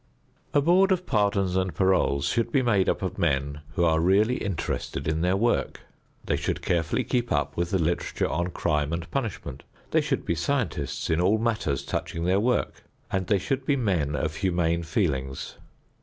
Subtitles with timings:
[0.51, 4.37] A board of pardons and paroles should be made up of men who are really
[4.37, 5.81] interested in their work.
[6.25, 9.61] They should carefully keep up with the literature on crime and punishment;
[9.91, 14.15] they should be scientists in all matters touching their work, and they should be men
[14.15, 15.57] of humane feelings.